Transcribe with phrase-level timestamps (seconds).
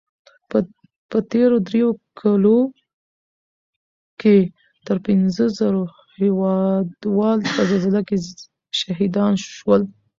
[1.09, 1.89] په تېرو دریو
[2.19, 2.59] کلو
[4.21, 4.37] کې
[4.87, 5.83] تر پنځو زرو
[6.19, 8.17] هېوادوال په زلزله کې
[8.81, 9.81] شهیدان شول